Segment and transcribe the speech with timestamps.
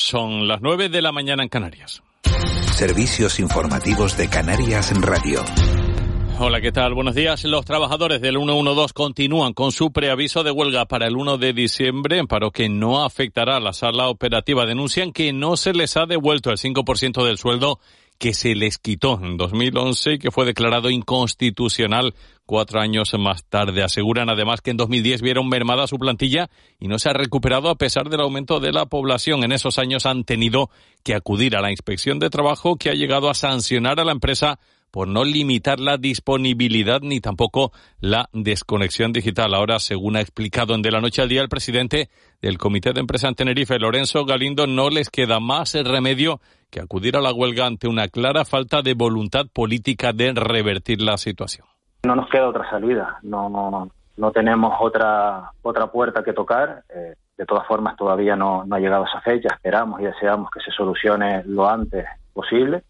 [0.00, 2.02] Son las 9 de la mañana en Canarias.
[2.72, 5.44] Servicios informativos de Canarias en Radio.
[6.38, 6.94] Hola, ¿qué tal?
[6.94, 7.44] Buenos días.
[7.44, 12.26] Los trabajadores del 112 continúan con su preaviso de huelga para el 1 de diciembre,
[12.26, 14.64] paro que no afectará a la sala operativa.
[14.64, 17.78] Denuncian que no se les ha devuelto el 5% del sueldo
[18.20, 22.14] que se les quitó en 2011 y que fue declarado inconstitucional
[22.44, 23.82] cuatro años más tarde.
[23.82, 27.76] Aseguran además que en 2010 vieron mermada su plantilla y no se ha recuperado a
[27.76, 29.42] pesar del aumento de la población.
[29.42, 30.68] En esos años han tenido
[31.02, 34.58] que acudir a la inspección de trabajo que ha llegado a sancionar a la empresa
[34.90, 39.54] por no limitar la disponibilidad ni tampoco la desconexión digital.
[39.54, 42.08] Ahora, según ha explicado en De la Noche al Día el presidente
[42.42, 46.40] del Comité de Empresa en Tenerife, Lorenzo Galindo, no les queda más remedio
[46.70, 51.16] que acudir a la huelga ante una clara falta de voluntad política de revertir la
[51.16, 51.66] situación.
[52.04, 56.84] No nos queda otra salida, no, no, tenemos otra, otra puerta que tocar.
[56.88, 59.48] Eh, de todas formas, todavía no, no ha llegado esa fecha.
[59.54, 62.82] Esperamos y deseamos que se solucione lo antes posible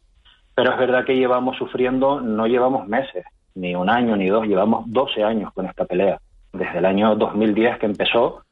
[0.61, 4.85] pero es verdad que llevamos sufriendo, no llevamos meses, ni un año, ni dos, llevamos
[4.89, 6.21] 12 años con esta pelea.
[6.53, 8.43] Desde el año 2010 que empezó,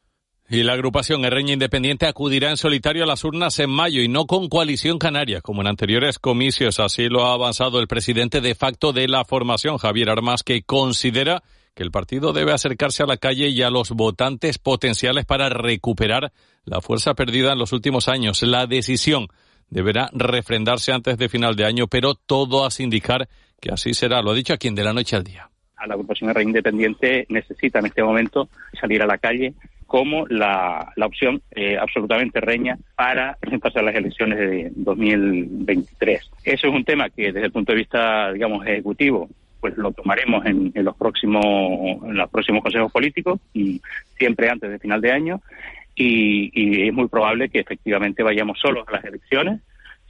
[0.49, 4.25] y la agrupación Herreña Independiente acudirá en solitario a las urnas en mayo y no
[4.25, 6.81] con coalición canaria, como en anteriores comicios.
[6.81, 11.43] Así lo ha avanzado el presidente de facto de la formación, Javier Armas, que considera
[11.75, 16.33] que el partido debe acercarse a la calle y a los votantes potenciales para recuperar
[16.65, 18.43] la fuerza perdida en los últimos años.
[18.43, 19.29] La decisión
[19.71, 23.29] deberá refrendarse antes de final de año, pero todo hace indicar
[23.61, 24.23] que así será.
[24.23, 25.49] Lo ha dicho a quien de la noche al día.
[25.77, 28.49] A la agrupación de Independiente necesita en este momento
[28.81, 29.55] salir a la calle
[29.87, 36.31] como la, la opción eh, absolutamente reña para presentarse a las elecciones de 2023.
[36.45, 39.29] Eso es un tema que desde el punto de vista, digamos, ejecutivo,
[39.61, 41.43] pues lo tomaremos en, en los próximos
[42.05, 43.41] en los próximos consejos políticos,
[44.17, 45.41] siempre antes de final de año,
[45.99, 49.61] y, es muy probable que efectivamente vayamos solos a las elecciones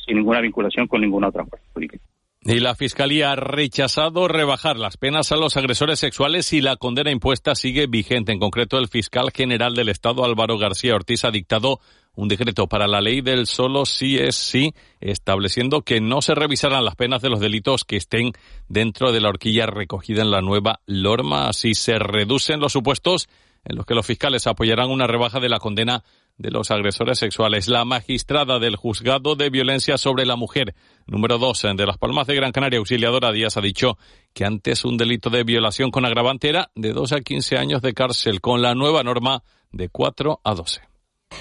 [0.04, 2.04] sin ninguna vinculación con ninguna otra fuerza política.
[2.40, 7.10] Y la Fiscalía ha rechazado rebajar las penas a los agresores sexuales y la condena
[7.10, 8.32] impuesta sigue vigente.
[8.32, 11.80] En concreto, el fiscal general del Estado, Álvaro García Ortiz, ha dictado
[12.14, 16.84] un decreto para la ley del solo sí es sí, estableciendo que no se revisarán
[16.84, 18.32] las penas de los delitos que estén
[18.68, 21.48] dentro de la horquilla recogida en la nueva norma.
[21.48, 23.28] Así se reducen los supuestos
[23.64, 26.04] en los que los fiscales apoyarán una rebaja de la condena
[26.36, 27.68] de los agresores sexuales.
[27.68, 30.74] La magistrada del Juzgado de Violencia sobre la Mujer,
[31.06, 33.98] número 2 de Las Palmas de Gran Canaria, Auxiliadora Díaz, ha dicho
[34.32, 37.94] que antes un delito de violación con agravante era de 2 a 15 años de
[37.94, 39.42] cárcel, con la nueva norma
[39.72, 40.80] de 4 a 12.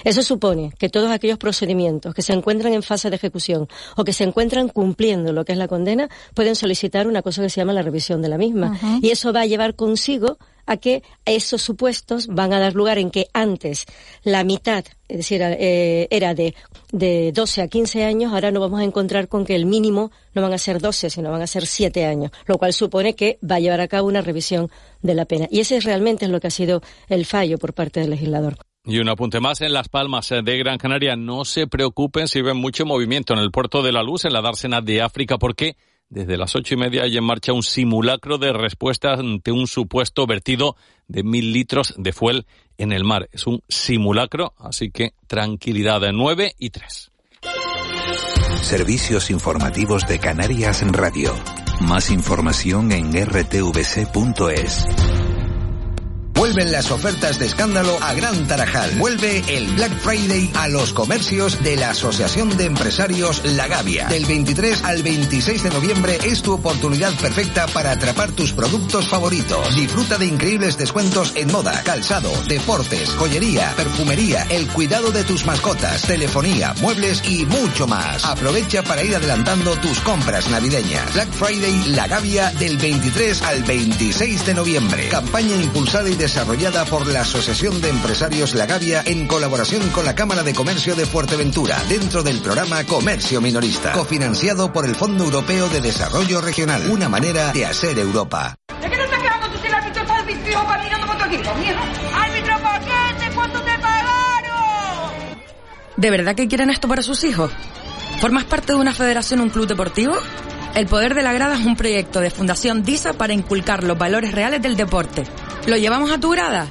[0.04, 4.14] Eso supone que todos aquellos procedimientos que se encuentran en fase de ejecución o que
[4.14, 7.74] se encuentran cumpliendo lo que es la condena pueden solicitar una cosa que se llama
[7.74, 8.80] la revisión de la misma.
[9.02, 13.10] Y eso va a llevar consigo a que esos supuestos van a dar lugar en
[13.10, 13.86] que antes
[14.24, 16.54] la mitad, es decir, eh, era de,
[16.92, 20.42] de 12 a 15 años, ahora nos vamos a encontrar con que el mínimo no
[20.42, 23.56] van a ser 12, sino van a ser 7 años, lo cual supone que va
[23.56, 24.70] a llevar a cabo una revisión
[25.02, 25.48] de la pena.
[25.50, 28.58] Y ese realmente es lo que ha sido el fallo por parte del legislador.
[28.90, 31.18] Y un apunte más en Las Palmas de Gran Canaria.
[31.18, 34.42] No se preocupen si ven mucho movimiento en el puerto de la Luz, en la
[34.42, 35.76] dársena de África, porque
[36.10, 40.26] desde las ocho y media hay en marcha un simulacro de respuesta ante un supuesto
[40.26, 40.78] vertido
[41.10, 42.46] de mil litros de fuel
[42.78, 43.28] en el mar.
[43.34, 47.12] Es un simulacro, así que tranquilidad de nueve y tres.
[48.62, 51.36] Servicios informativos de Canarias en Radio.
[51.82, 54.86] Más información en rtvc.es.
[56.48, 58.92] Vuelven las ofertas de escándalo a Gran Tarajal.
[58.92, 64.08] Vuelve el Black Friday a los comercios de la Asociación de Empresarios La Gavia.
[64.08, 69.76] Del 23 al 26 de noviembre es tu oportunidad perfecta para atrapar tus productos favoritos.
[69.76, 76.04] Disfruta de increíbles descuentos en moda, calzado, deportes, joyería, perfumería, el cuidado de tus mascotas,
[76.04, 78.24] telefonía, muebles y mucho más.
[78.24, 81.14] Aprovecha para ir adelantando tus compras navideñas.
[81.14, 85.10] Black Friday La Gavia del 23 al 26 de noviembre.
[85.10, 90.06] Campaña impulsada y de desarrollada por la Asociación de Empresarios La Gavia en colaboración con
[90.06, 95.24] la Cámara de Comercio de Fuerteventura, dentro del programa Comercio Minorista, cofinanciado por el Fondo
[95.24, 98.56] Europeo de Desarrollo Regional, una manera de hacer Europa.
[98.80, 102.54] ¿De qué no estás quedando tú si el árbitro está caminando por tu equipo, ¡Árbitro,
[102.62, 103.34] paquete!
[103.34, 105.12] ¿Cuánto te pagaron?
[105.96, 107.52] ¿De verdad que quieren esto para sus hijos?
[108.22, 110.16] ¿Formas parte de una federación o un club deportivo?
[110.78, 114.32] El Poder de la Grada es un proyecto de Fundación DISA para inculcar los valores
[114.32, 115.24] reales del deporte.
[115.66, 116.68] ¿Lo llevamos a tu grada?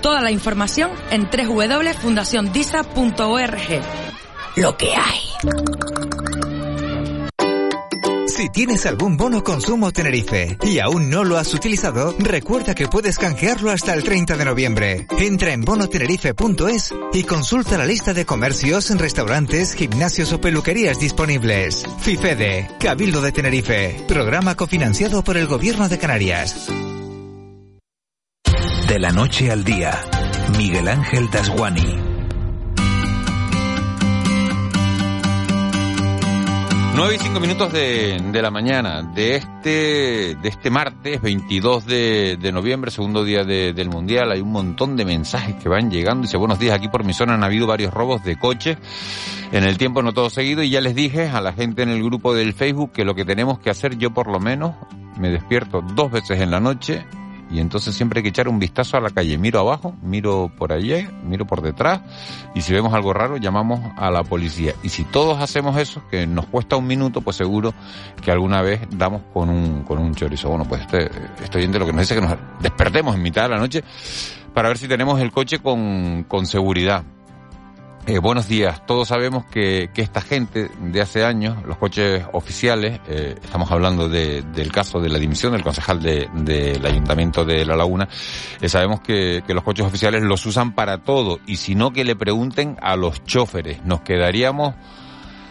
[0.00, 3.82] Toda la información en www.fundaciondisa.org.
[4.56, 5.20] Lo que hay.
[8.40, 13.18] Si tienes algún bono consumo Tenerife y aún no lo has utilizado, recuerda que puedes
[13.18, 15.06] canjearlo hasta el 30 de noviembre.
[15.18, 21.84] Entra en bonotenerife.es y consulta la lista de comercios, restaurantes, gimnasios o peluquerías disponibles.
[21.98, 26.70] FIFEDE, Cabildo de Tenerife, programa cofinanciado por el Gobierno de Canarias.
[28.88, 30.00] De la noche al día,
[30.56, 32.09] Miguel Ángel Dasguani.
[37.00, 42.36] 9 y 5 minutos de, de, la mañana de este, de este martes 22 de,
[42.38, 44.30] de noviembre, segundo día del Mundial.
[44.30, 46.24] Hay un montón de mensajes que van llegando.
[46.24, 48.76] Dice, buenos días, aquí por mi zona han habido varios robos de coches
[49.50, 50.62] en el tiempo, no todo seguido.
[50.62, 53.24] Y ya les dije a la gente en el grupo del Facebook que lo que
[53.24, 54.74] tenemos que hacer, yo por lo menos,
[55.18, 57.06] me despierto dos veces en la noche
[57.50, 59.36] y entonces siempre hay que echar un vistazo a la calle.
[59.36, 62.00] Miro abajo, miro por allí, miro por detrás
[62.54, 64.74] y si vemos algo raro llamamos a la policía.
[64.82, 67.74] Y si todos hacemos eso, que nos cuesta un minuto, pues seguro
[68.22, 70.48] que alguna vez damos con un, con un chorizo.
[70.48, 71.10] Bueno, pues este,
[71.42, 73.82] estoy viendo lo que nos dice que nos despertemos en mitad de la noche
[74.54, 77.04] para ver si tenemos el coche con, con seguridad.
[78.06, 78.84] Eh, buenos días.
[78.86, 84.08] Todos sabemos que, que, esta gente de hace años, los coches oficiales, eh, estamos hablando
[84.08, 88.08] de, del caso de la dimisión del concejal del de, Ayuntamiento de La Laguna,
[88.60, 92.04] eh, sabemos que, que, los coches oficiales los usan para todo y si no que
[92.04, 93.84] le pregunten a los choferes.
[93.84, 94.74] Nos quedaríamos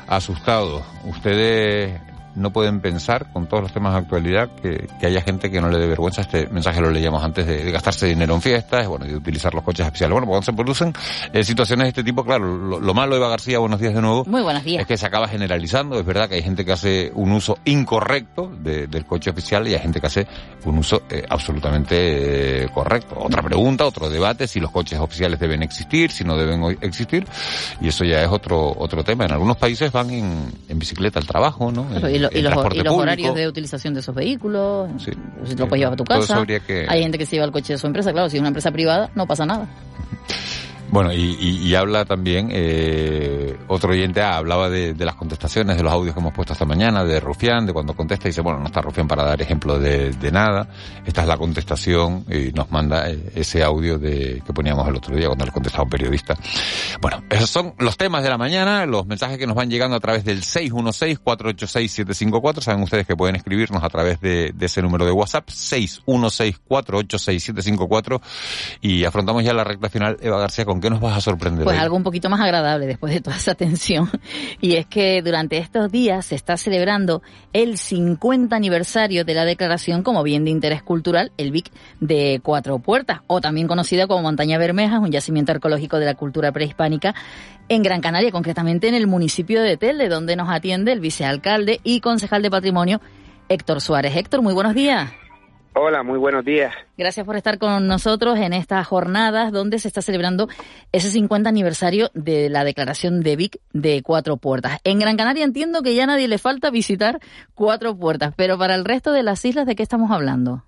[0.07, 0.83] asustados.
[1.05, 2.01] Ustedes
[2.35, 5.69] no pueden pensar, con todos los temas de actualidad, que, que, haya gente que no
[5.69, 6.21] le dé vergüenza.
[6.21, 9.63] Este mensaje lo leíamos antes de, de gastarse dinero en fiestas, bueno, de utilizar los
[9.63, 10.13] coches especiales.
[10.13, 10.93] Bueno, cuando se producen
[11.33, 14.25] eh, situaciones de este tipo, claro, lo, lo, malo, Eva García, buenos días de nuevo.
[14.25, 14.81] Muy buenos días.
[14.81, 15.99] Es que se acaba generalizando.
[15.99, 19.73] Es verdad que hay gente que hace un uso incorrecto de, del coche oficial y
[19.73, 20.27] hay gente que hace
[20.65, 23.15] un uso eh, absolutamente eh, correcto.
[23.17, 27.25] Otra pregunta, otro debate, si los coches oficiales deben existir, si no deben existir,
[27.81, 29.25] y eso ya es otro, otro tema.
[29.25, 31.87] En algunos países van en, en bicicleta al trabajo, ¿no?
[32.19, 35.11] Y, lo, y, los, y los horarios de utilización de esos vehículos, sí,
[35.45, 36.45] si lo puedes llevar a tu casa.
[36.45, 36.85] Que...
[36.87, 38.71] Hay gente que se lleva el coche de su empresa, claro, si es una empresa
[38.71, 39.67] privada no pasa nada.
[40.91, 45.77] Bueno, y, y, y, habla también, eh, otro oyente ah, hablaba de, de, las contestaciones,
[45.77, 48.41] de los audios que hemos puesto esta mañana, de Rufián, de cuando contesta y dice,
[48.41, 50.67] bueno, no está Rufián para dar ejemplo de, de nada.
[51.05, 55.15] Esta es la contestación y nos manda eh, ese audio de que poníamos el otro
[55.15, 56.35] día cuando le contestaba un periodista.
[56.99, 59.99] Bueno, esos son los temas de la mañana, los mensajes que nos van llegando a
[59.99, 62.61] través del 616-486-754.
[62.61, 68.21] Saben ustedes que pueden escribirnos a través de, de ese número de WhatsApp, 616-486-754.
[68.81, 71.63] Y afrontamos ya la recta final, Eva García, con qué nos vas a sorprender?
[71.63, 71.83] Pues hoy?
[71.83, 74.09] algo un poquito más agradable después de toda esa tensión.
[74.61, 77.21] Y es que durante estos días se está celebrando
[77.53, 82.79] el 50 aniversario de la declaración como bien de interés cultural, el BIC de Cuatro
[82.79, 87.15] Puertas, o también conocida como Montaña Bermeja, un yacimiento arqueológico de la cultura prehispánica
[87.69, 92.01] en Gran Canaria, concretamente en el municipio de Telde, donde nos atiende el vicealcalde y
[92.01, 93.01] concejal de patrimonio
[93.47, 94.15] Héctor Suárez.
[94.15, 95.11] Héctor, muy buenos días.
[95.81, 96.75] Hola, muy buenos días.
[96.97, 100.49] Gracias por estar con nosotros en estas jornadas donde se está celebrando
[100.91, 104.81] ese 50 aniversario de la declaración de Vic de Cuatro Puertas.
[104.83, 107.19] En Gran Canaria entiendo que ya a nadie le falta visitar
[107.55, 110.65] Cuatro Puertas, pero para el resto de las islas, ¿de qué estamos hablando?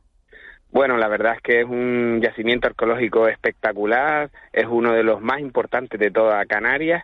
[0.71, 5.41] Bueno, la verdad es que es un yacimiento arqueológico espectacular, es uno de los más
[5.41, 7.03] importantes de toda Canarias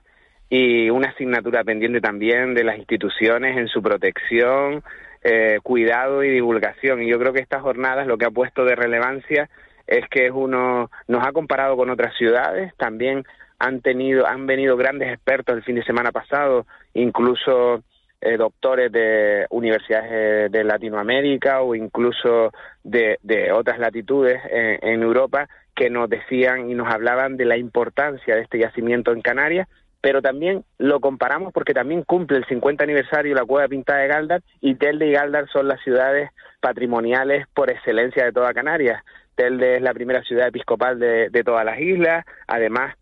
[0.50, 4.81] y una asignatura pendiente también de las instituciones en su protección,
[5.30, 7.04] eh, cuidado y divulgación.
[7.04, 9.50] Y yo creo que estas jornadas lo que ha puesto de relevancia
[9.86, 13.26] es que es uno nos ha comparado con otras ciudades, también
[13.60, 17.84] han tenido han venido grandes expertos el fin de semana pasado, incluso
[18.22, 22.54] eh, doctores de universidades de Latinoamérica o incluso
[22.86, 27.57] de, de otras latitudes en, en Europa que nos decían y nos hablaban de la
[27.57, 29.68] importancia de este yacimiento en Canarias
[30.07, 34.42] pero también lo comparamos porque también cumple el 50 aniversario la Cueva Pintada de Galdar
[34.61, 39.04] y Telde y Galdar son las ciudades patrimoniales por excelencia de toda Canarias.
[39.35, 42.95] Telde es la primera ciudad episcopal de, de todas las islas, además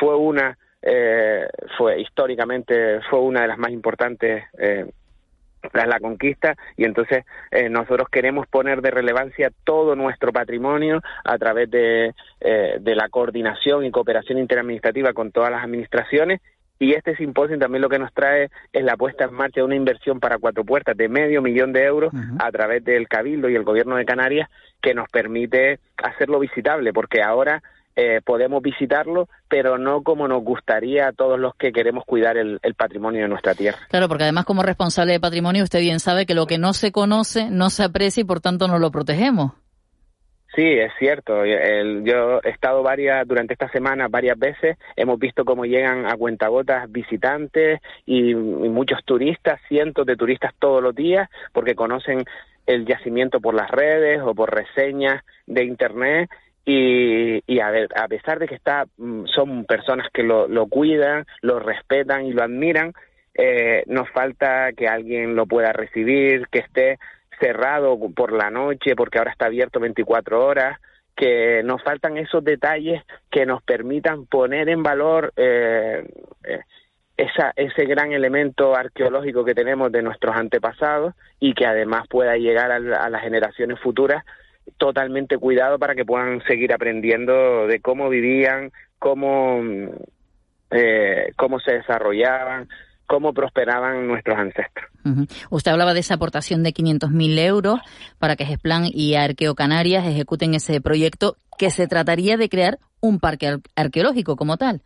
[0.00, 1.46] fue una, eh,
[1.76, 4.86] fue históricamente fue una de las más importantes eh,
[5.72, 11.38] tras la conquista y entonces eh, nosotros queremos poner de relevancia todo nuestro patrimonio a
[11.38, 16.40] través de, eh, de la coordinación y cooperación interadministrativa con todas las administraciones
[16.78, 19.76] y este simposio también lo que nos trae es la puesta en marcha de una
[19.76, 22.36] inversión para cuatro puertas de medio millón de euros uh -huh.
[22.38, 24.50] a través del Cabildo y el Gobierno de Canarias
[24.82, 27.62] que nos permite hacerlo visitable porque ahora
[27.96, 32.58] eh, podemos visitarlo, pero no como nos gustaría a todos los que queremos cuidar el,
[32.62, 33.78] el, patrimonio de nuestra tierra.
[33.88, 36.92] Claro, porque además como responsable de patrimonio usted bien sabe que lo que no se
[36.92, 39.52] conoce no se aprecia y por tanto no lo protegemos.
[40.54, 41.44] Sí, es cierto.
[41.44, 44.78] El- yo he estado varias durante esta semana varias veces.
[44.96, 50.82] Hemos visto cómo llegan a cuentagotas visitantes y, y muchos turistas, cientos de turistas todos
[50.82, 52.24] los días, porque conocen
[52.66, 56.30] el yacimiento por las redes o por reseñas de internet.
[56.68, 57.70] Y, y a,
[58.08, 62.92] pesar de que está, mm, son personas que lo, cuidan, lo respetan y lo admiran,
[63.34, 66.98] eh, nos falta que alguien lo pueda recibir, que esté
[67.38, 70.80] cerrado por la noche, porque ahora está abierto 24 horas,
[71.14, 76.04] que nos faltan esos detalles que nos permitan poner en valor eh,
[76.42, 76.60] eh,
[77.16, 82.72] esa, ese gran elemento arqueológico que tenemos de nuestros antepasados y que además pueda llegar
[82.72, 84.24] a las generaciones futuras
[84.78, 89.88] totalmente cuidado para que puedan seguir aprendiendo de cómo vivían, cómo, mm,
[90.72, 92.68] eh, cómo se desarrollaban,
[93.06, 94.90] cómo prosperaban nuestros ancestros.
[95.50, 97.78] Usted hablaba de esa aportación de 500.000 euros
[98.18, 103.20] para que GESPLAN y Arqueo Canarias ejecuten ese proyecto que se trataría de crear un
[103.20, 104.82] parque ar- arqueológico como tal.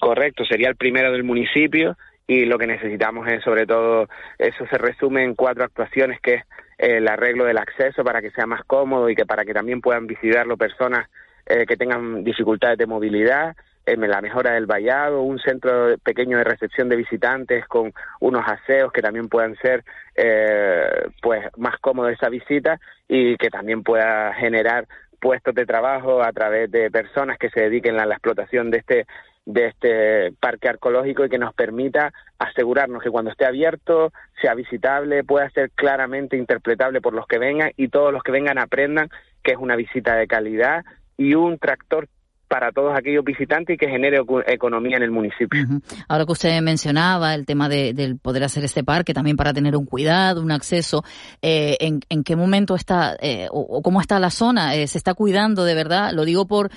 [0.00, 1.96] Correcto, sería el primero del municipio
[2.28, 4.06] y lo que necesitamos es sobre todo,
[4.38, 6.44] eso se resume en cuatro actuaciones que es
[6.76, 10.06] el arreglo del acceso para que sea más cómodo y que para que también puedan
[10.06, 11.08] visitarlo personas
[11.46, 13.56] eh, que tengan dificultades de movilidad,
[13.86, 18.92] eh, la mejora del vallado, un centro pequeño de recepción de visitantes con unos aseos
[18.92, 19.82] que también puedan ser
[20.14, 24.86] eh, pues más cómodo esa visita y que también pueda generar
[25.18, 29.06] puestos de trabajo a través de personas que se dediquen a la explotación de este
[29.50, 34.12] de este parque arqueológico y que nos permita asegurarnos que cuando esté abierto
[34.42, 38.58] sea visitable, pueda ser claramente interpretable por los que vengan y todos los que vengan
[38.58, 39.08] aprendan
[39.42, 40.84] que es una visita de calidad
[41.16, 42.08] y un tractor
[42.46, 45.64] para todos aquellos visitantes y que genere eco- economía en el municipio.
[46.08, 49.76] Ahora que usted mencionaba el tema de, del poder hacer este parque también para tener
[49.76, 51.02] un cuidado, un acceso,
[51.40, 54.74] eh, ¿en, en qué momento está eh, o, o cómo está la zona?
[54.76, 56.12] Eh, ¿Se está cuidando de verdad?
[56.12, 56.70] Lo digo por,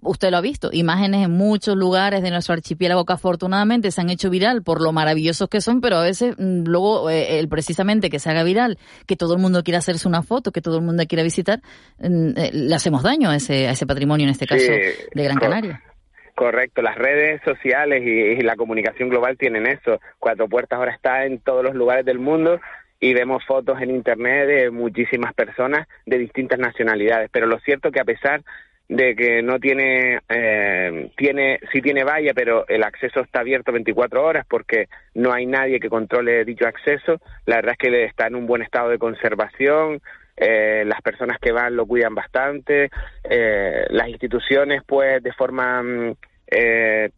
[0.00, 4.10] usted lo ha visto, imágenes en muchos lugares de nuestro archipiélago que afortunadamente se han
[4.10, 8.10] hecho viral por lo maravillosos que son, pero a veces mm, luego eh, el precisamente
[8.10, 10.84] que se haga viral, que todo el mundo quiera hacerse una foto, que todo el
[10.84, 11.60] mundo quiera visitar,
[11.98, 14.72] mm, eh, le hacemos daño a ese, a ese patrimonio, en este caso, Sí,
[15.14, 15.82] de Gran Canaria.
[16.34, 20.00] Correcto, las redes sociales y, y la comunicación global tienen eso.
[20.18, 22.60] Cuatro Puertas ahora está en todos los lugares del mundo
[23.00, 27.30] y vemos fotos en internet de muchísimas personas de distintas nacionalidades.
[27.32, 28.42] Pero lo cierto que a pesar
[28.88, 34.24] de que no tiene, eh, tiene, sí tiene valla, pero el acceso está abierto 24
[34.24, 37.20] horas porque no hay nadie que controle dicho acceso.
[37.46, 40.00] La verdad es que está en un buen estado de conservación.
[40.38, 42.90] eh, las personas que van lo cuidan bastante.
[43.24, 46.14] eh, las instituciones, pues, de forma mm,
[46.48, 47.10] eh,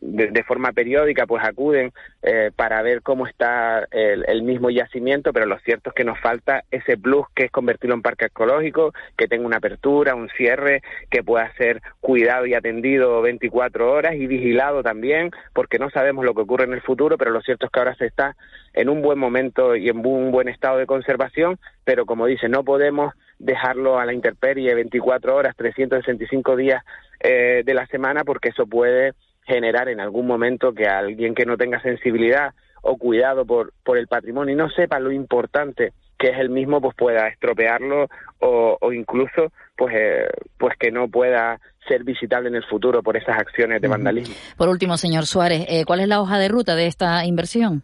[0.00, 5.46] de, forma periódica pues acuden eh, para ver cómo está el, el mismo yacimiento, pero
[5.46, 9.28] lo cierto es que nos falta ese plus que es convertirlo en parque arqueológico, que
[9.28, 14.82] tenga una apertura, un cierre, que pueda ser cuidado y atendido 24 horas y vigilado
[14.82, 17.78] también, porque no sabemos lo que ocurre en el futuro, pero lo cierto es que
[17.78, 18.36] ahora se está
[18.72, 22.64] en un buen momento y en un buen estado de conservación, pero como dice, no
[22.64, 26.82] podemos dejarlo a la intemperie 24 horas, 365 días
[27.20, 29.12] eh, de la semana, porque eso puede
[29.46, 34.06] generar en algún momento que alguien que no tenga sensibilidad o cuidado por, por el
[34.08, 38.92] patrimonio y no sepa lo importante que es el mismo, pues pueda estropearlo o, o
[38.92, 40.26] incluso pues, eh,
[40.58, 44.34] pues que no pueda ser visitable en el futuro por esas acciones de vandalismo.
[44.56, 47.82] Por último, señor Suárez, eh, ¿cuál es la hoja de ruta de esta inversión?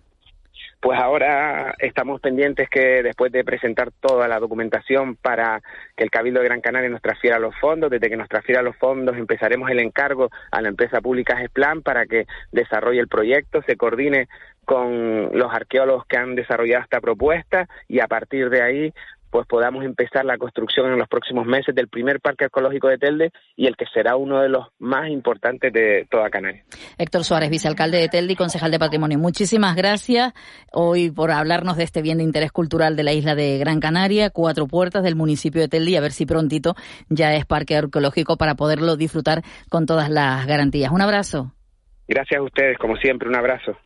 [0.82, 5.62] Pues ahora estamos pendientes que después de presentar toda la documentación para
[5.96, 8.74] que el Cabildo de Gran Canaria nos transfiera los fondos, desde que nos transfiera los
[8.74, 13.76] fondos empezaremos el encargo a la empresa pública GESPLAN para que desarrolle el proyecto, se
[13.76, 14.26] coordine
[14.64, 18.92] con los arqueólogos que han desarrollado esta propuesta y a partir de ahí
[19.32, 23.32] pues podamos empezar la construcción en los próximos meses del primer parque arqueológico de Telde
[23.56, 26.66] y el que será uno de los más importantes de toda Canarias.
[26.98, 29.18] Héctor Suárez, vicealcalde de Telde y concejal de Patrimonio.
[29.18, 30.34] Muchísimas gracias
[30.70, 34.28] hoy por hablarnos de este bien de interés cultural de la isla de Gran Canaria,
[34.28, 36.74] cuatro puertas del municipio de Telde y a ver si prontito
[37.08, 40.92] ya es parque arqueológico para poderlo disfrutar con todas las garantías.
[40.92, 41.54] Un abrazo.
[42.06, 43.78] Gracias a ustedes, como siempre, un abrazo.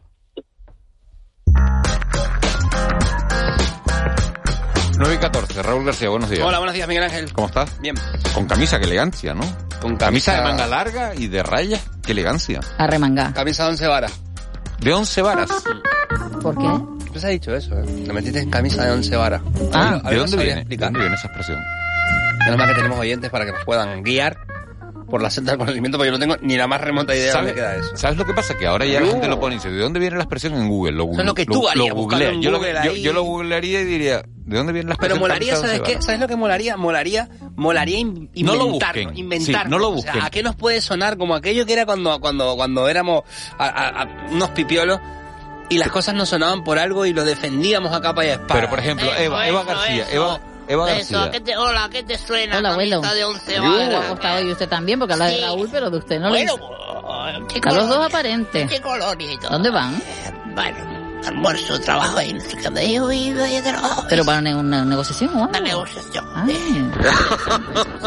[5.06, 6.42] 9 y 14, Raúl García, buenos días.
[6.44, 7.32] Hola, buenos días, Miguel Ángel.
[7.32, 7.80] ¿Cómo estás?
[7.80, 7.94] Bien.
[8.34, 9.42] Con camisa, qué elegancia, ¿no?
[9.80, 10.32] Con camisa...
[10.32, 12.58] camisa- de manga larga y de rayas, qué elegancia.
[12.76, 13.32] Arremangá.
[13.32, 14.12] Camisa de once varas.
[14.80, 15.48] De 11 varas.
[16.42, 17.12] ¿Por qué?
[17.12, 17.78] ¿Tú se ha dicho eso?
[17.78, 17.84] ¿eh?
[18.04, 19.42] Te metiste en camisa de once varas.
[19.72, 20.64] Ah, A ver, ¿De dónde viene?
[20.64, 21.60] ¿De dónde viene esa expresión?
[22.40, 24.36] Menos mal que tenemos oyentes para que nos puedan guiar
[25.08, 27.32] por la senda del conocimiento, porque yo no tengo ni la más remota idea de
[27.32, 27.96] ¿Sabes, dónde queda eso.
[27.96, 28.56] ¿Sabes lo que pasa?
[28.58, 29.12] Que ahora ya la No.
[29.12, 30.92] gente lo pone y dice, ¿de dónde viene la expresión en Google?
[30.92, 33.02] Lo, es lo que tú lo- harías, lo en Yo, lo, Google yo, ahí.
[33.02, 35.18] yo lo googlearía y diría, ¿de dónde viene la Pero expresión?
[35.20, 36.02] molaría, ¿sabes qué?
[36.02, 36.76] ¿Sabes lo que molaría?
[36.76, 39.18] Molaría, molaría in- No lo inventarlo, busquen.
[39.18, 39.62] inventarlo.
[39.64, 40.22] Sí, no lo O sea, busquen.
[40.26, 43.22] ¿A qué nos puede sonar como aquello que era cuando, cuando, cuando éramos
[43.58, 44.98] a- a- a unos pipiolos
[45.68, 48.54] y las cosas nos sonaban por algo y lo defendíamos a capa y a espada?
[48.54, 51.22] Pero, por ejemplo, Eva, Eva García, Eva, Eva Eso, García.
[51.24, 52.58] ¿a qué te, hola, ¿qué te suena?
[52.58, 53.00] Hola, abuelo.
[53.00, 54.04] De once Yo, varas.
[54.04, 57.46] ha costado y usted también, porque habla de Raúl, pero de usted no Bueno, lo
[57.48, 58.70] ¿qué A los dos aparentes.
[58.70, 59.50] ¿Qué colonia y todo?
[59.50, 60.00] ¿Dónde van?
[60.54, 60.76] Bueno,
[61.26, 62.82] almuerzo, trabajo ahí, no sé qué,
[63.14, 64.04] y de trabajo.
[64.08, 65.48] ¿Pero para una, una negociación o algo?
[65.50, 66.24] Una negociación.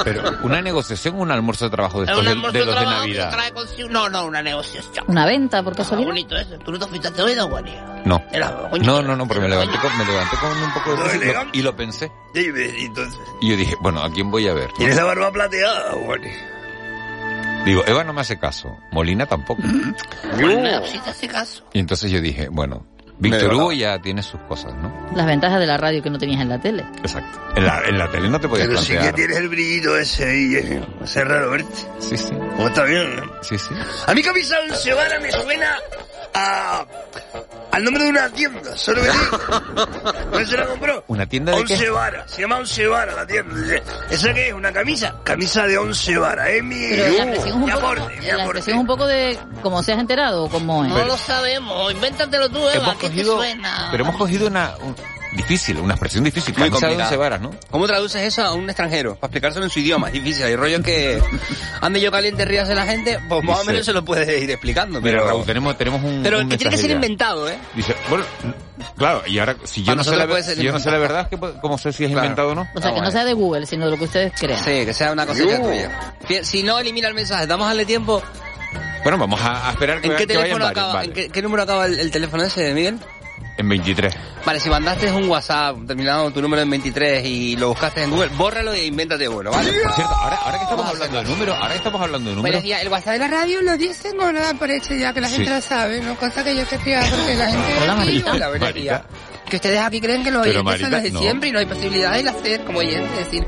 [0.03, 3.31] Pero una negociación, un almuerzo de trabajo Es después de, de de los de Navidad.
[3.31, 3.89] trae consigo...
[3.89, 5.05] No, no, una negociación.
[5.07, 6.07] ¿Una venta, por Ah, casualidad?
[6.09, 6.57] bonito eso.
[6.59, 7.81] ¿Tú no te fuiste hoy, don Juanillo?
[8.05, 8.23] No.
[8.31, 11.33] Era- No, no, no, porque me levanté con, me levanté con un poco de y
[11.33, 12.11] lo- y lo pensé.
[12.33, 13.19] entonces.
[13.41, 14.69] Y yo dije, bueno, ¿a quién voy a ver?
[14.77, 16.29] Tienes la barba plateada, Juani.
[17.65, 19.61] Digo, Eva no me hace caso, Molina tampoco.
[20.39, 21.63] Bueno, si te hace caso.
[21.73, 22.85] Y entonces yo dije, bueno,
[23.19, 25.09] Víctor Hugo ya tiene sus cosas, ¿no?
[25.13, 26.85] Las ventajas de la radio que no tenías en la tele.
[26.99, 27.39] Exacto.
[27.55, 30.25] En la, en la tele no te podías Pero sí que tienes el brillito ese
[30.25, 30.81] ahí, eh.
[31.03, 31.75] Ese raro verte.
[31.99, 32.33] Sí, sí.
[32.55, 33.23] ¿Cómo está bien, eh?
[33.41, 33.73] Sí, sí.
[34.07, 35.77] A mi camisa once varas me suena
[36.33, 36.86] a...
[37.71, 39.07] al nombre de una tienda, solo que.
[40.31, 41.03] ¿Dónde se la compró?
[41.07, 41.89] ¿Una tienda de Once qué?
[41.89, 43.81] varas, se llama once varas la tienda.
[44.09, 44.53] ¿Esa qué es?
[44.53, 45.15] ¿Una camisa?
[45.24, 46.75] Camisa de once varas, es mi...
[46.89, 48.41] Pero la expresión es un mi poco, aporte, mi la aporte.
[48.43, 50.91] expresión es un poco de como seas enterado o como es.
[50.91, 51.91] No lo sabemos.
[51.91, 52.74] Invéntatelo tú, Eva.
[52.74, 53.88] Hemos ¿Qué te cogido, suena?
[53.91, 54.95] pero hemos cogido una, un-
[55.33, 56.53] difícil, una expresión difícil.
[56.57, 57.07] Muy Camisa de complicado.
[57.09, 57.51] once varas, ¿no?
[57.71, 59.15] ¿Cómo traduces eso a un extranjero?
[59.15, 60.43] Para explicárselo en su idioma, es difícil.
[60.45, 61.21] Hay rollo que
[61.81, 65.01] ande yo caliente, ríase la gente, pues más o menos se lo puede ir explicando.
[65.01, 66.21] Pero, Raúl, tenemos, tenemos un.
[66.24, 66.95] pero un que tiene que ser ya.
[66.95, 67.57] inventado, ¿eh?
[67.75, 68.25] Dice, bueno,
[68.98, 71.38] claro, y ahora, si yo, no sé, la, si yo no sé la verdad, ¿qué-
[71.62, 72.25] ¿cómo sé si es Claro.
[72.25, 72.67] inventado o no?
[72.75, 74.63] O sea, que no sea de Google, sino de lo que ustedes crean.
[74.63, 75.62] Sí, que sea una cosita Yo.
[75.63, 76.43] tuya.
[76.43, 77.45] Si no, elimina el mensaje.
[77.48, 78.21] Damos a darle tiempo.
[79.03, 80.93] Bueno, vamos a, a esperar que, ¿En qué que vayan teléfono varios, acaba?
[80.95, 81.07] vale.
[81.07, 83.00] ¿En qué, qué número acaba el, el teléfono ese, Miguel?
[83.59, 84.15] En 23.
[84.45, 88.29] Vale, si mandaste un WhatsApp terminado tu número en 23 y lo buscaste en Google,
[88.37, 89.69] bórralo e invéntate uno, ¿vale?
[89.83, 92.53] Por cierto, ahora, ahora que estamos hablando de números, ahora que estamos hablando de números,
[92.61, 95.27] Buenos días, el WhatsApp de la radio lo dicen o no aparece ya que la
[95.27, 95.49] gente Sí.
[95.53, 98.31] lo sabe, no cosa que yo sepa porque la gente Hola, Marita.
[98.31, 99.05] hola, Marita.
[99.49, 101.19] Que ustedes aquí creen que los Pero, oyentes son Marita, los de no.
[101.21, 103.45] siempre y no hay posibilidad de hacer como oyentes, decir,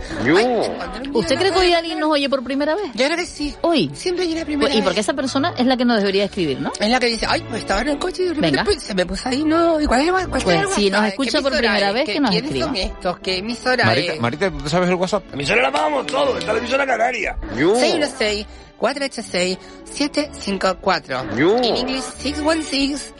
[1.13, 2.85] ¿Usted cree que hoy alguien nos oye por primera vez?
[2.95, 3.91] yo creo que sí, Hoy.
[3.93, 5.05] siempre hay la primera Y porque vez.
[5.05, 6.71] esa persona es la que nos debería escribir, ¿no?
[6.79, 8.63] Es la que dice, ay, pues estaba en el coche y de repente Venga.
[8.63, 10.89] pues, se me puso ahí, no, ¿y cuál es el cuál Pues, es el si
[10.89, 11.09] nos WhatsApp?
[11.11, 11.93] escucha ¿Qué por emisora primera es?
[11.93, 12.65] vez, ¿Qué- que nos ¿Quiénes escriba.
[12.67, 13.19] son estos?
[13.19, 14.19] ¿Qué emisora Marita, es?
[14.21, 15.23] Marita, ¿tú sabes el WhatsApp?
[15.29, 17.37] La emisora la pagamos todo, está la emisora canaria.
[17.53, 18.45] 616
[18.77, 21.57] 486 754 Yo.
[21.57, 23.13] En inglés 616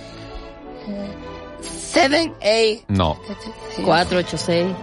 [1.92, 3.20] 78 No.
[3.84, 4.76] 486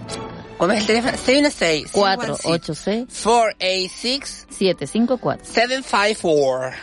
[0.59, 1.17] ¿Cómo es el teléfono?
[1.17, 5.45] 616 486 486 754.
[5.47, 6.77] 754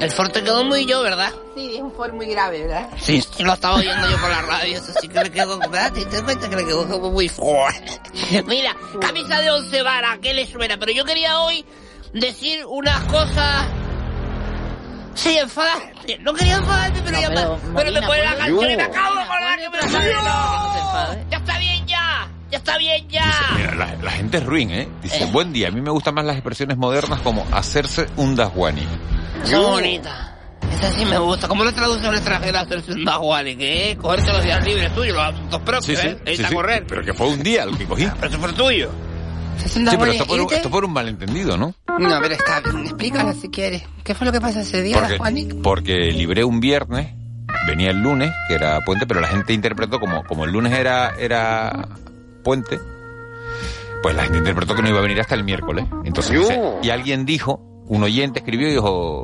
[0.00, 1.32] El Ford te quedó muy yo, ¿verdad?
[1.54, 2.90] Sí, es un Ford muy grave, ¿verdad?
[3.00, 5.92] Sí, lo estaba oyendo yo por la radio, eso sí que le quedó, ¿verdad?
[5.92, 8.00] ¿Te das cuenta que le quedó como muy fuerte?
[8.46, 10.76] Mira, camisa de once varas, ¿qué le suena?
[10.76, 11.64] Pero yo quería hoy
[12.12, 13.66] decir unas cosas...
[15.18, 15.92] Sí, enfadarme.
[16.20, 18.82] No quería enfadarme, pero No, ya pero, me, pero me pone la canción y me
[18.84, 19.78] acabo de acordar que me
[20.12, 21.16] la.
[21.30, 22.28] ¡Ya está bien ya!
[22.50, 23.32] ¡Ya está bien ya!
[23.56, 24.88] Mira, la, la gente es ruin, ¿eh?
[25.02, 28.86] Dice, buen día, a mí me gustan más las expresiones modernas como hacerse un dasguani.
[29.42, 30.30] Son bonitas.
[30.72, 31.48] Esa sí me gusta.
[31.48, 33.56] ¿Cómo lo traduce a un extranjero hacerse un dahuali?
[33.56, 33.96] ¿Qué es?
[33.98, 36.18] Cogerte los días libres tuyos, los asuntos propios, ¿eh?
[36.26, 36.84] Irte a correr.
[36.86, 38.08] Pero que fue un día el que cogí.
[38.20, 38.90] Pero eso fue tuyo.
[39.66, 41.74] Sí, pero esto por, un, esto por un malentendido, ¿no?
[41.98, 43.82] No, pero está bien, explícalo si quieres.
[44.04, 45.54] ¿Qué fue lo que pasó ese día, Porque, Juanic?
[45.62, 47.08] porque libré un viernes,
[47.66, 51.14] venía el lunes, que era puente, pero la gente interpretó como, como el lunes era,
[51.18, 51.88] era
[52.44, 52.78] puente,
[54.02, 55.84] pues la gente interpretó que no iba a venir hasta el miércoles.
[56.04, 59.22] Entonces, dice- y alguien dijo, un oyente escribió y dijo,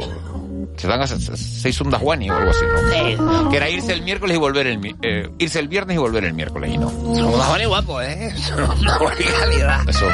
[0.76, 3.48] se dan a se, se hizo un dajuani o algo así, ¿no?
[3.50, 6.34] Que era irse el miércoles y volver el, eh, irse el viernes y volver el
[6.34, 6.90] miércoles, y no.
[6.90, 8.32] Son un dahuali guapo, ¿eh?
[8.36, 9.88] Son un dahuali calidad.
[9.88, 10.06] Eso,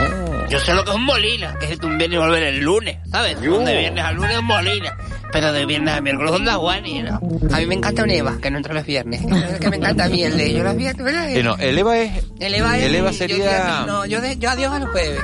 [0.49, 2.99] Yo sé lo que es un molina, que es un viernes y volver el lunes,
[3.11, 3.41] ¿sabes?
[3.41, 3.59] Yo.
[3.61, 4.97] De viernes a lunes es molina.
[5.33, 7.21] Pero de viernes a miércoles es un dahuali, ¿no?
[7.53, 9.21] A mí me encanta un Eva, que no entra los viernes.
[9.53, 11.31] Es que me encanta a mí el de yo los viernes, ¿verdad?
[11.31, 12.85] Eh, no, el Eva es, El Eva es...
[12.85, 13.81] el Eva yo- sería...
[13.81, 15.21] Yo, no, yo, de, yo adiós a los jueves.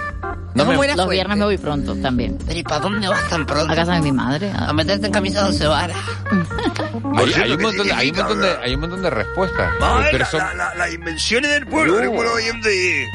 [0.56, 1.14] No Dejo me- buena Los fuente.
[1.16, 2.38] viernes me voy pronto también.
[2.46, 3.70] Pero ¿y para dónde vas tan pronto?
[3.72, 4.50] A casa de mi madre.
[4.56, 5.96] A meterte en camisa de once varas.
[7.16, 9.70] Hay, hay un montón de, hay, un montón de, hay un montón de respuestas.
[9.80, 13.08] A ver pero la- son- la- la- las invenciones del pueblo, pueblo oyente.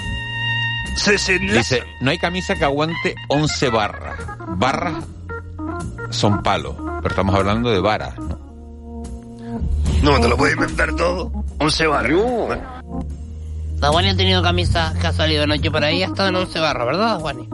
[0.97, 1.39] Se, se.
[1.39, 4.15] Dice, no hay camisa que aguante 11 barras.
[4.57, 4.93] Barras
[6.09, 8.17] son palos, pero estamos hablando de varas.
[8.17, 9.61] ¿no?
[10.03, 11.31] No, te lo puedes inventar todo.
[11.59, 11.85] Once
[13.81, 13.93] varas.
[13.93, 16.35] Juan ha tenido camisas que ha salido de noche por ahí y ha estado en
[16.35, 17.47] 11 barra, ¿verdad, Juan?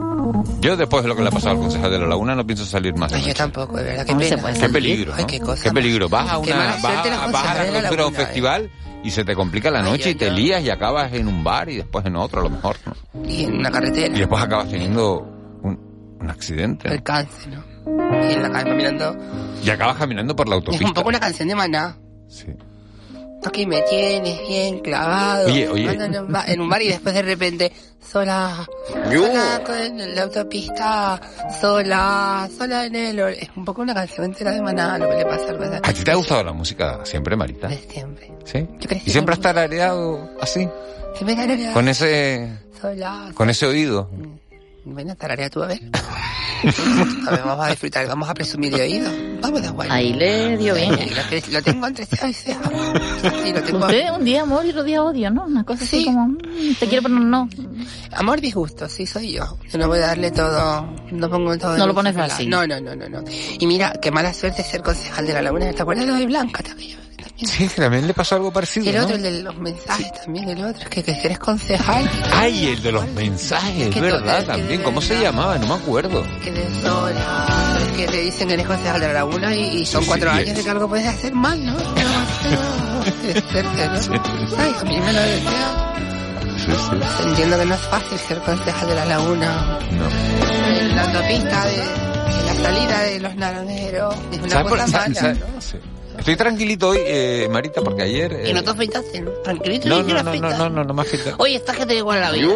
[0.59, 2.65] Yo después de lo que le ha pasado al concejal de la laguna no pienso
[2.65, 3.11] salir más.
[3.11, 4.41] de Yo tampoco, de verdad, qué ¿Cómo se pena.
[4.41, 5.27] puede Qué peligro, Ay, ¿no?
[5.27, 5.71] qué cosa.
[5.71, 6.09] peligro.
[6.09, 8.69] Vas a Qué una, vas, la a- vas la un Laguna, festival
[9.03, 11.27] y se te complica la Ay, noche y yo- te yo- lías y acabas en
[11.27, 13.23] un bar y después en otro a lo mejor, ¿no?
[13.29, 14.15] Y en una carretera.
[14.15, 15.19] Y después acabas teniendo
[15.61, 16.89] un, un accidente.
[16.89, 17.63] El cáncer, ¿no?
[18.29, 19.15] Y en la calle mirando.
[19.63, 20.93] Y acabas caminando por la Es un autopista.
[20.93, 21.97] poco una canción de maná.
[22.27, 22.47] Sí.
[23.45, 25.47] Aquí me tienes bien clavado.
[25.47, 25.91] Oye, oye.
[25.91, 27.71] En un, bar, en un bar y después de repente,
[28.01, 31.21] sola, sola con la autopista,
[31.59, 33.19] sola, sola en el...
[33.19, 35.81] Es un poco una canción entera de maná lo que le pasa al.
[35.83, 37.69] ¿A ti te ha gustado la música siempre, Marita?
[37.69, 38.31] Siempre.
[38.45, 38.67] ¿Sí?
[38.79, 40.67] Yo ¿Y siempre has tarareado así?
[41.17, 41.73] Se me tararea.
[41.73, 43.31] Con ese, Sola.
[43.33, 44.09] con ese oído.
[44.85, 45.79] Bueno, tararea tú a ver.
[47.27, 49.09] A ver, vamos a disfrutar, vamos a presumir de oído.
[49.41, 49.89] Vamos de guay.
[49.91, 50.97] Ahí le dio bien.
[51.51, 52.61] Lo, tengo entre ceja y ceja.
[53.43, 53.79] Sí, lo tengo.
[53.79, 55.45] Usted un día amor y otro día odio, ¿no?
[55.45, 57.49] Una cosa así como, mm, te quiero pero no.
[58.13, 59.57] Amor disgusto, sí soy yo.
[59.71, 61.77] Yo no voy a darle todo, no pongo todo.
[61.77, 62.49] No lo pones fácil.
[62.49, 63.23] No, no, no, no, no.
[63.59, 65.71] Y mira, qué mala suerte ser concejal de la Laguna.
[65.71, 66.63] ¿Te acuerdas de Blanca
[67.27, 67.49] también?
[67.49, 69.03] Sí, que también le pasó algo parecido, Y el ¿no?
[69.03, 72.09] otro, el de los mensajes también, el otro, que, que eres concejal.
[72.33, 74.43] Ay, el de los mensajes, que ¿verdad?
[74.43, 75.57] todo- También, ¿cómo se llamaba?
[75.57, 76.23] No me acuerdo.
[76.43, 76.67] Que de
[77.95, 80.37] que te dicen que eres concejal de la Laguna y, y son Sí, cuatro sí,
[80.37, 80.57] años es.
[80.57, 81.75] de que algo puedes hacer mal, ¿no?
[81.77, 84.21] Es cerca, ¿no?
[84.57, 85.93] Ay, a mí me lo decía.
[86.57, 87.23] Sí, sí.
[87.27, 89.79] Entiendo que no es fácil ser concejal de la Laguna.
[89.91, 90.95] No.
[90.95, 91.77] La autopista de,
[92.45, 94.15] la salida de los naranjeros.
[94.31, 95.61] Es una ¿Sabes por- cosa sa- mala, ¿no?
[95.61, 95.77] sí.
[96.17, 98.33] Estoy tranquilito hoy, eh, Marita, porque ayer...
[98.33, 99.31] eh, Y no te afeitaste, ¿no?
[99.43, 101.35] Tranquilito, no, no, no, no, no, no, no me afeita.
[101.37, 102.47] Oye, estás que te igual la vida.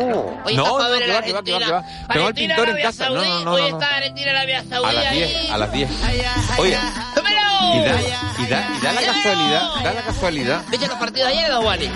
[0.46, 1.82] Oye, No, estás para no, que a va, que va, que va, que va.
[2.12, 3.10] Tengo Argentina, pintor en casa.
[3.10, 3.46] No, no, Saudí.
[3.46, 3.80] no, Hoy no, no.
[3.80, 4.88] está Argentina, Arabia Saudí.
[4.90, 5.48] A las 10, ahí.
[5.52, 5.90] a las 10.
[6.04, 10.62] Ay, ay, Oye, y da, y da, y da la casualidad, da la casualidad.
[10.70, 11.90] ¿Viste los partidos ayer, Don Wally?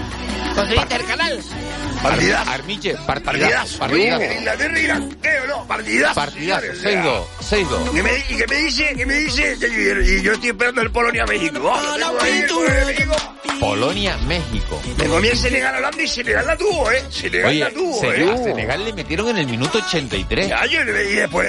[0.55, 1.39] ¿Conseguiste el canal?
[2.09, 2.51] Partidazo.
[2.51, 3.79] Armiche, partidazo.
[3.79, 4.21] Partidazo.
[4.21, 5.67] En Inglaterra, Irán, ¿qué o no?
[5.67, 6.15] Partidazo.
[6.15, 6.73] Partidazo.
[6.73, 7.03] señores, o sea.
[7.03, 7.91] 6-2, 6-2.
[7.93, 8.93] ¿Qué me, ¿Y qué me dice?
[8.95, 9.57] ¿Qué me dice?
[9.59, 11.59] Y, yo estoy esperando el Polonia-México.
[11.59, 13.15] Polonia-México.
[13.59, 14.81] Polonia, México.
[14.97, 17.03] Me comí el Senegal-Holanda y Senegal la tuvo, ¿eh?
[17.09, 18.29] Senegal la tuvo, ¿eh?
[18.31, 20.49] a Senegal le metieron en el minuto 83.
[20.49, 21.47] Ya, yo, y después,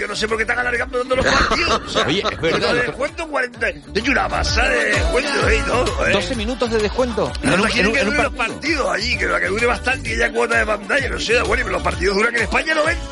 [0.00, 1.80] yo no sé por qué están alargando tanto los partidos.
[1.86, 3.66] O sea, Oye, es verdad, De descuento 40.
[3.66, 5.62] De hecho, una pasada de descuento, ¿eh?
[5.66, 6.12] Todo, ¿eh?
[6.12, 7.32] 12 minutos de descuento.
[7.42, 8.36] No, quieren que duren los partido.
[8.54, 11.68] partidos allí, que, que dure bastante y haya cuota de pantalla, no sé, bueno, pero
[11.70, 13.02] los partidos duran en España 90.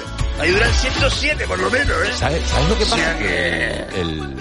[0.41, 2.11] Ahí duran 107 por lo menos, ¿eh?
[2.17, 3.19] ¿Sabes, sabes lo que O sea pasa?
[3.19, 4.37] que- El,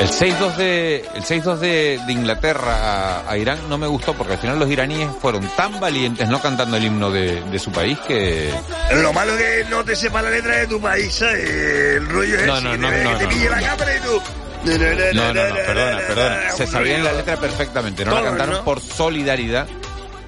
[0.00, 4.34] el 6-2 de, el 6-2 de, de Inglaterra a, a Irán no me gustó porque
[4.34, 7.98] al final los iraníes fueron tan valientes no cantando el himno de, de su país
[8.06, 8.52] que...
[8.92, 11.48] Lo malo es que no te sepa la letra de tu país, ¿sabes?
[11.50, 14.22] El rollo es No, que no, te, que pille la cámara y tú...
[14.64, 16.50] No, no, no, perdona, perdona.
[16.56, 19.66] Se sabían la letra perfectamente, no la cantaron por solidaridad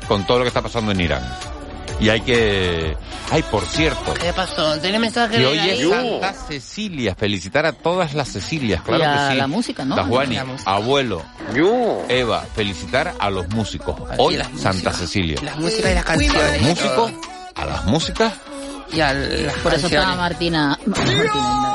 [0.06, 1.22] con todo lo que está pasando en Irán.
[2.00, 2.96] Y hay que...
[3.30, 4.78] Ay, por cierto, ¿Qué pasó?
[4.80, 5.88] ¿Tiene mensaje que de hoy es?
[5.88, 7.14] Santa Cecilia.
[7.14, 9.38] Felicitar a todas las Cecilias, claro Y a que sí.
[9.38, 9.94] la música, ¿no?
[9.96, 10.70] La Juani, La música.
[10.70, 11.22] abuelo,
[12.08, 13.94] Eva, felicitar a los músicos.
[14.18, 15.38] Hoy las Santa Cecilia.
[15.42, 16.62] Las músicas y las canciones.
[16.62, 17.12] Músicos,
[17.54, 18.32] a las músicas,
[18.92, 20.16] Y a las Por eso estaba canciones.
[20.16, 20.78] Martina.
[20.86, 21.72] Martina,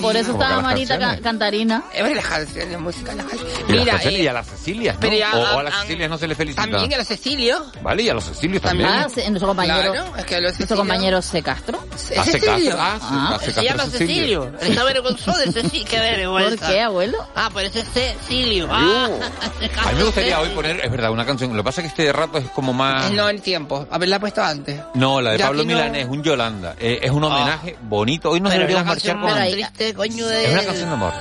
[0.00, 1.82] Por eso estaba Marita ca- Cantarina.
[1.94, 3.54] Eh, las canciones, música, las canciones.
[3.58, 5.00] y, las Mira, canciones, eh, y a las Cecilias, ¿no?
[5.00, 6.62] pero o, o a las Cecilias no se les felicita.
[6.62, 7.66] también a los Cecilio.
[7.82, 8.88] Vale, y a los Cecilios también.
[8.88, 9.92] Ah, nuestro compañero.
[9.92, 11.42] Claro, es que a los Nuestro compañero C.
[11.42, 11.78] Castro.
[12.10, 12.76] ¿Es Hace Cecilio?
[12.76, 13.34] caso, ah, se- Ah.
[13.36, 14.52] hace Se llama Cecilio.
[14.60, 15.86] Está avergonzado de Cecilio.
[15.88, 16.66] Qué vergüenza.
[16.66, 17.18] ¿Por qué, abuelo?
[17.34, 18.68] Ah, pero ese es Cecilio.
[18.70, 19.08] Ah,
[19.84, 21.50] A mí me gustaría hoy poner, es verdad, una canción.
[21.56, 23.10] Lo que pasa es que este rato es como más...
[23.12, 23.86] No el tiempo.
[23.90, 24.80] Haberla puesto antes.
[24.94, 26.74] No, la de Pablo Milanés, un Yolanda.
[26.78, 28.30] Eh, es un homenaje bonito.
[28.30, 29.30] Hoy nos deberíamos marchar con...
[29.50, 30.44] triste, coño de...
[30.44, 31.12] Es una canción de amor.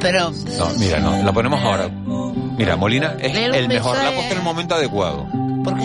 [0.00, 0.30] Pero...
[0.30, 1.88] No, mira, no, la ponemos ahora.
[1.88, 5.26] Mira, Molina es el mejor, la ha puesto en el momento adecuado.
[5.64, 5.84] ¿Por qué?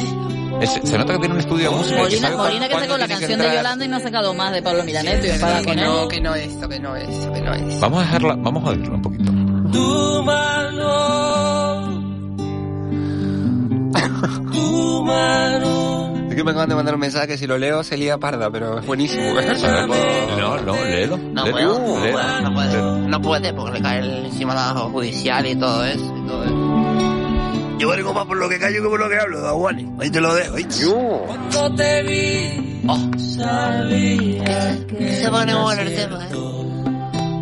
[0.61, 1.95] Es- se nota que tiene un estudio de música.
[1.95, 3.55] y que Molina, Molina que sacó la canción de.
[3.55, 6.35] Yolanda y no ha sacado más de Pablo Milaneto y espada que no, que no
[6.35, 7.79] esto, que no esto, que no esto.
[7.79, 9.31] Vamos a dejarla, vamos a oírla un poquito.
[9.71, 12.03] Tu mano,
[14.51, 15.80] tu mano.
[16.41, 18.79] Que me acaban de mandar un mensaje que si lo leo se lía parda, pero
[18.79, 19.25] es buenísimo.
[20.39, 21.17] No, no, léelo.
[21.17, 22.17] No léelo, puedo, no léelo.
[22.17, 23.07] puede, no puede.
[23.09, 25.99] No puede porque le cae el- encima la judicial y todo eso.
[26.17, 27.77] Y todo eso.
[27.77, 29.87] Yo valgo más por lo que callo que por lo que hablo, Daguani.
[29.99, 30.65] Ahí te lo dejo, ¿eh?
[31.27, 32.81] Cuando te vi,
[33.19, 36.31] sabía que Se pone bueno el tema, ¿eh?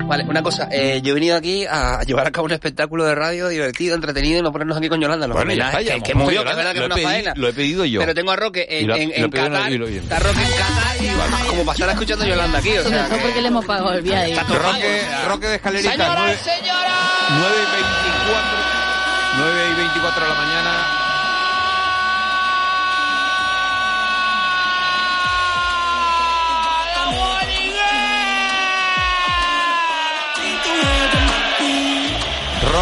[0.10, 3.13] Vale, una cosa, eh, yo he venido aquí a llevar a cabo un espectáculo de
[3.13, 5.28] radio divertido, entretenido y no ponernos aquí con Yolanda.
[5.28, 6.80] Los Bueno, homenajes, que, hemos que es que es verdad que Yolanda.
[6.80, 7.34] es Lo una he pedido- faena.
[7.36, 8.00] lo he pedido yo.
[8.02, 9.72] Pero tengo a Roque Y en, lo- en, y lo en Qatar.
[9.72, 12.84] y y Está Roque en Qatar y como para estar escuchando a Yolanda aquí, o
[12.89, 13.15] sea que...
[13.17, 14.34] porque le hemos pagado el viaje.
[14.36, 16.93] Roque, Roque de Escalerita, Señoras, 9, señoras.
[17.30, 18.60] 9 y 24,
[19.38, 20.98] 9 y 24 de la mañana.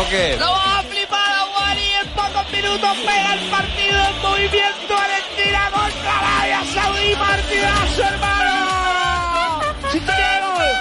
[0.07, 0.37] Roque.
[0.39, 1.89] ¡Lo va a flipar a Wally!
[2.01, 7.15] En pocos minutos pega el partido en movimiento Valentina contra Arabia Saudí.
[7.15, 9.61] ¡Partidazo, hermano!
[9.91, 10.71] ¡Sintonía gol!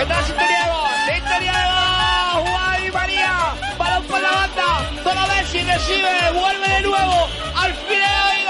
[0.00, 0.90] ¡Está sintonía de gol!
[1.14, 2.48] ¡Sintonía de gol!
[2.50, 3.32] ¡Juan Di María!
[3.78, 4.90] ¡Balón por la banda!
[5.04, 6.30] ¡Todo Messi recibe!
[6.32, 7.28] ¡Vuelve de nuevo!
[7.54, 8.46] ¡Al final y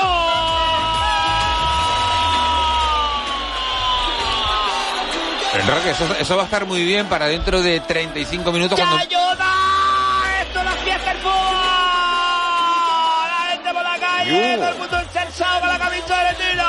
[5.67, 8.79] Roque, eso, eso va a estar muy bien para dentro de 35 minutos.
[14.29, 16.65] ¡Todo el mundo encelsado con la camisa de tiro!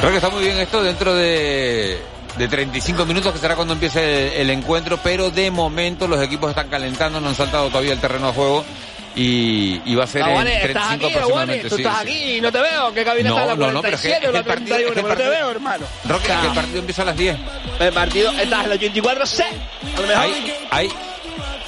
[0.00, 2.00] Creo que está muy bien esto dentro de,
[2.38, 6.50] de 35 minutos, que será cuando empiece el, el encuentro, pero de momento los equipos
[6.50, 8.64] están calentando, no han saltado todavía el terreno de juego
[9.16, 11.16] y, y va a ser en Aguane, 35 ¿estás aquí, Aguane?
[11.16, 11.68] aproximadamente.
[11.68, 12.02] Tú sí, estás sí.
[12.02, 12.92] aquí y no te veo.
[12.94, 14.42] ¿Qué cabina No, está en la no, no, pero es que- 47 o es la
[14.44, 14.88] que el partido- 31?
[14.88, 15.86] es que el No te veo, hermano.
[16.04, 17.36] Roque, O sea, que el partido empieza a las 10.
[17.80, 19.42] El partido está en la 84 C.
[19.44, 20.22] A lo mejor.
[20.22, 20.88] Hay, hay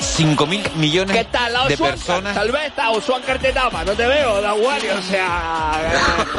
[0.00, 1.68] 5 mil millones ¿Qué tal?
[1.68, 2.34] De personas.
[2.34, 5.80] Tal vez está Osuan te tapa, no te veo, da Wally, o sea,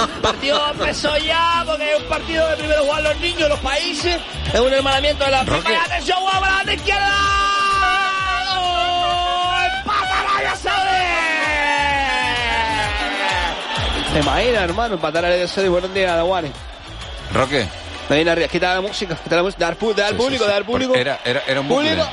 [0.06, 4.18] el partido empezó ya porque es un partido de primero jugar los niños, los países,
[4.54, 5.76] es un hermanamiento de la Roque.
[5.76, 7.49] Atención, guau, para la izquierda.
[14.14, 14.96] ¿Te imaginas, hermano?
[14.96, 16.52] Empatar a Arabia Saudí, buenos días, da Wally.
[17.34, 17.68] Roque.
[18.10, 20.56] Medina Ríos, quita la música, quita la música, dar, dar Sí, público, sí, sí.
[20.56, 20.96] dar público.
[20.96, 21.90] Era, era, era un bucle.
[21.92, 22.10] Público.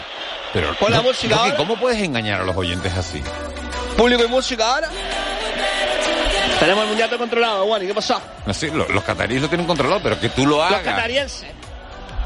[0.52, 1.56] Pero, Pon la no, música Roque, ahora.
[1.56, 3.22] ¿cómo puedes engañar a los oyentes así?
[3.96, 4.88] Público y música ahora.
[6.60, 8.20] Tenemos el mundial todo controlado, Wally, ¿qué pasó?
[8.44, 10.82] No sé, lo- los cataríes lo tienen controlado, pero que tú lo Los hagas.
[10.82, 11.46] catarienses.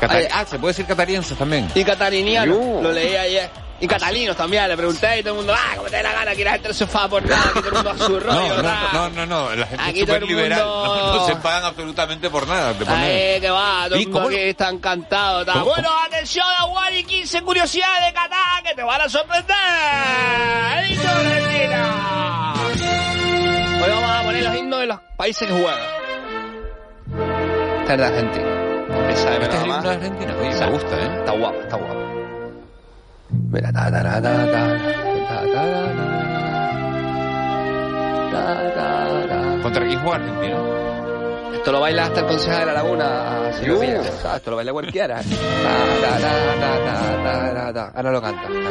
[0.00, 1.70] Catari- Ay, ah, se puede decir catarienses también.
[1.74, 2.80] Y catarinianos, Yo.
[2.82, 3.50] lo leí ayer.
[3.82, 6.30] Y catalinos también, le pregunté y todo el mundo, ah, como te dé la gana,
[6.32, 8.62] aquí la gente no se enfada por nada, aquí todo el mundo a su rollo,
[8.62, 12.28] No, no, no, no, la gente Aquí es súper liberal, no, no se pagan absolutamente
[12.28, 12.74] por nada.
[12.88, 15.46] Ay, que va, todo ¿Y el mundo aquí está encantado.
[15.50, 19.56] ¿Cómo- Bueno, atención a Wally, 15 curiosidades de Qatar que te van a sorprender.
[20.88, 22.54] ¡Listo, Valentina!
[23.82, 25.78] Hoy vamos a poner los himnos de los países que juegan.
[27.80, 28.46] Esta es de Argentina.
[29.10, 31.10] Esa de Este es el himno de Argentina, oye, me gusta, ¿eh?
[31.20, 31.99] Está guapo, está guapo.
[39.62, 40.56] ¿Contra quién juega Argentina?
[41.54, 43.78] Esto lo baila hasta el concejal de la laguna, señor.
[43.78, 44.36] ¿sabes?
[44.36, 45.20] Esto lo baila cualquiera.
[47.94, 48.42] Ahora lo canta.
[48.42, 48.70] Ta, ta,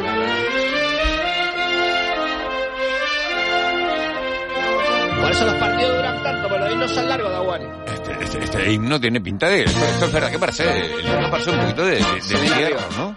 [5.20, 7.66] Por eso los partidos duran tanto, pero los himnos son largos, Daguani.
[7.86, 9.64] Este, este, este himno tiene pinta de...
[9.64, 10.64] Esto, esto es verdad que parece...
[10.68, 12.00] El himno parece un poquito de, de, de
[12.38, 12.80] tierra, arriba.
[12.96, 13.16] ¿no?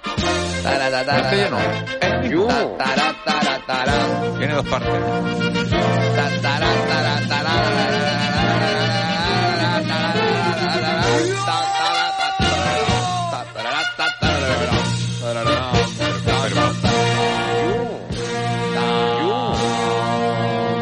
[0.63, 1.57] Castellano.
[4.37, 4.93] Tiene dos partes.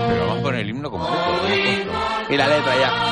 [0.08, 0.91] Pero vamos con el himno.
[2.30, 3.11] Y la letra ya.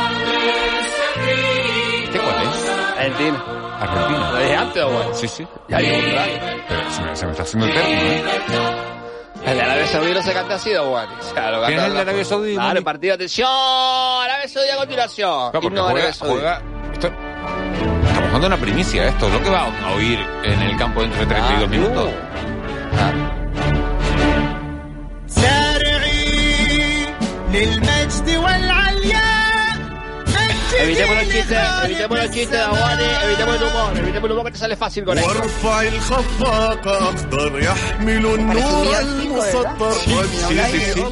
[3.19, 3.43] Argentina.
[3.79, 4.31] ¿Argentina?
[4.31, 5.13] ¿La dije antes o bueno?
[5.13, 5.47] Sí, sí.
[5.67, 6.31] Ya llevo un rato.
[6.91, 8.23] Se me, se me está haciendo eterno, ¿eh?
[9.45, 11.07] El de Arabia Saudí no se canta así, Don Juan.
[11.09, 12.53] O ¿Quién es el de Arabia Saudí?
[12.55, 13.15] Claro, el partido.
[13.15, 13.47] ¡Atención!
[13.49, 15.51] Arabia Saudí a continuación.
[15.51, 16.61] Claro, no, juega, juega...
[16.91, 17.07] Esto...
[17.07, 19.29] Estamos dando una primicia esto.
[19.29, 22.05] Lo que va a oír en el campo dentro de 32 ah, minutos.
[22.05, 22.11] No.
[22.99, 23.29] Ah.
[30.88, 33.04] Evitemos los chistes, evitemos los chistes, Daguani.
[33.24, 35.30] Evitemos el humor, evitemos el humor que te sale fácil con esto.
[35.30, 40.16] وارفع الخفاق أخضر يحمل النور المسطر Sí,
[40.70, 41.04] sí, sí.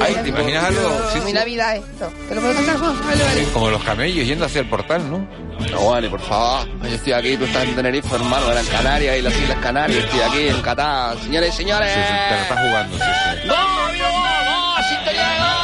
[0.00, 1.00] Ay, ¿te imaginas algo?
[1.12, 1.32] Sí, sí.
[1.32, 2.12] Navidad esto.
[2.28, 3.00] ¿Te lo puedo contar, Juan?
[3.06, 3.44] Vale, vale.
[3.52, 5.26] Como los camellos yendo hacia el portal, ¿no?
[5.70, 6.66] Daguani, por favor.
[6.82, 8.50] Yo estoy aquí, tú estás en Tenerife, hermano.
[8.50, 10.04] Eran Canarias y las Islas Canarias.
[10.04, 11.16] Estoy aquí en Qatar.
[11.18, 11.92] Señores y señores.
[11.92, 13.48] Sí, sí, te la estás jugando, sí, sí.
[13.48, 13.56] ¡Gol,
[13.88, 14.22] amigo, gol!
[14.46, 14.84] ¡Gol!
[14.88, 15.55] ¡Sintonía de gol!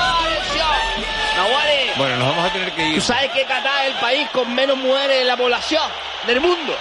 [1.98, 3.02] Bueno, nos vamos a tener que tú ir.
[3.02, 5.84] sabes que Qatar es el país con menos mujeres en la población
[6.26, 6.76] del mundo.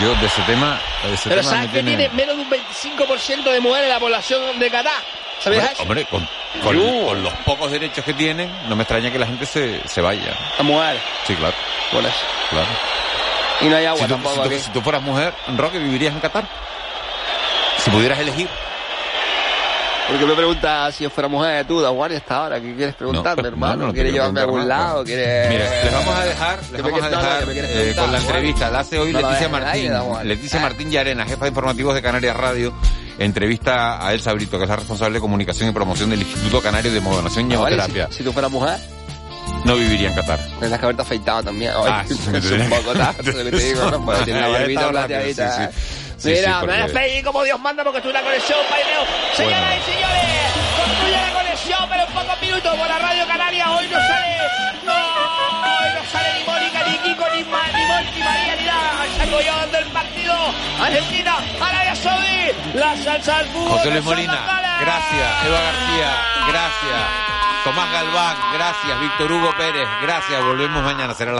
[0.00, 1.96] Yo de ese tema, de ese Pero tema sabes que tiene...
[1.96, 4.92] tiene menos de un 25% de mujeres en la población de Qatar.
[5.40, 6.12] ¿Sabías Hombre, eso?
[6.12, 6.28] hombre,
[6.62, 9.80] con, con- con los pocos derechos que tienen, no me extraña que la gente se,
[9.88, 10.34] se vaya.
[10.56, 11.00] Las mujeres.
[11.26, 11.54] Sí, claro,
[11.92, 12.16] Por eso.
[12.50, 12.66] claro.
[13.60, 14.60] Y no hay agua Si tú, tampoco si tú- aquí.
[14.60, 16.44] si tú fueras mujer, Roque, ¿vivirías en Qatar?
[17.78, 18.48] Si pudieras elegir.
[20.08, 22.60] Porque me preguntas si yo fuera mujer tú, Daguani, hasta ahora.
[22.60, 23.86] ¿Qué quieres preguntarme, no, hermano?
[23.88, 25.04] no, ¿Quieres llevarme a algún lado?
[25.04, 25.48] ¿Quieres...?
[25.50, 28.70] Mira, les vamos a dejar, ¿Qué les vamos a dejar eh, con la entrevista.
[28.70, 30.28] La hace hoy Leticia el aire, Martín.
[30.28, 32.72] Leticia Martín Llarena, jefa de informativos de Canarias Radio,
[33.18, 36.90] entrevista a Elsa Brito, que es la responsable de comunicación y promoción del Instituto Canario
[36.90, 38.08] de Moderación y Hemoterapia.
[38.10, 38.78] si, si tú fueras mujer...
[39.64, 40.40] no viviría en Qatar.
[40.58, 41.72] Tendrás que haberte afeitado también.
[41.76, 44.02] Ah, sí, es un poco que te digo, ¿no?
[44.06, 45.70] Pues tienes la Ya barbita plateadita.
[45.70, 46.07] sí, sí.
[46.18, 49.02] Sí, Mira, sí, porque- despedí como Dios manda porque en la conexión, Paineo.
[49.34, 53.70] Señoras y señores, concluye la conexión, pero en pocos minutos por la Radio Canaria.
[53.70, 54.36] Hoy no sale,
[54.84, 58.64] no, hoy no sale ni Mónica, ni Kiko, ni, Ma- ni Mon, ni María, ni
[58.64, 58.90] nada.
[59.16, 60.34] Salgo yo dando el partido.
[60.82, 63.70] Argentina, Arabia Saudí, la salsa al fútbol.
[63.78, 64.38] José Luis Molina,
[64.80, 65.46] gracias.
[65.46, 66.10] Eva García,
[66.48, 67.00] gracias.
[67.64, 69.00] Tomás Galván, gracias.
[69.00, 70.42] Víctor Hugo Pérez, gracias.
[70.44, 71.36] Volvemos mañana, será las